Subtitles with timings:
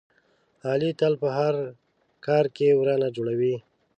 [0.69, 1.55] علي تل په هر
[2.25, 3.55] کار کې ورانه جوړوي.